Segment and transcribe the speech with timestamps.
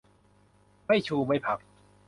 [0.85, 1.59] ไม่ชู ไม่ผัก